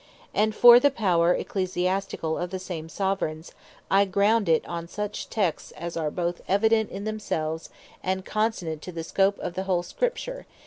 And 0.33 0.55
for 0.55 0.79
the 0.79 0.89
Power 0.89 1.35
Ecclesiasticall 1.35 2.41
of 2.41 2.49
the 2.49 2.57
same 2.57 2.89
Soveraigns, 2.89 3.51
I 3.91 4.05
ground 4.05 4.49
it 4.49 4.65
on 4.67 4.87
such 4.87 5.29
Texts, 5.29 5.71
as 5.73 5.95
are 5.95 6.09
both 6.09 6.41
evident 6.47 6.89
in 6.89 7.03
themselves, 7.03 7.69
and 8.01 8.25
consonant 8.25 8.81
to 8.81 8.91
the 8.91 9.03
Scope 9.03 9.37
of 9.37 9.53
the 9.53 9.65
whole 9.65 9.83
Scripture. 9.83 10.47